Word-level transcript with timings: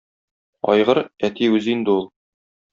Айгыр- 0.73 1.01
әти 1.31 1.53
үзе 1.59 1.77
инде 1.79 1.97
ул. 1.97 2.11